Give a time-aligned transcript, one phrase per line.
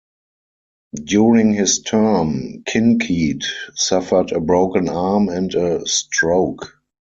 [0.95, 3.43] During his term, Kinkead
[3.75, 6.73] suffered a broken arm and a stroke.